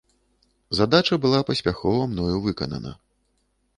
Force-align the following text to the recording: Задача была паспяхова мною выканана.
Задача 0.77 1.19
была 1.25 1.41
паспяхова 1.49 2.01
мною 2.15 2.35
выканана. 2.47 2.95